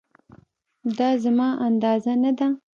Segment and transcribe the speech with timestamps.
[0.97, 2.47] دا زما اندازه نه ده